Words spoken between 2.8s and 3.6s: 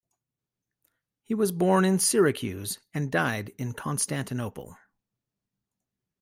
and died